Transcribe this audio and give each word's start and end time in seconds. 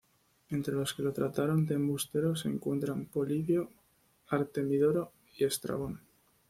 Entre 0.49 0.73
los 0.73 0.95
que 0.95 1.03
lo 1.03 1.13
trataron 1.13 1.67
de 1.67 1.75
embustero 1.75 2.35
se 2.35 2.47
encuentran 2.49 3.05
Polibio, 3.05 3.69
Artemidoro 4.29 5.11
y 5.37 5.43
Estrabón. 5.43 6.01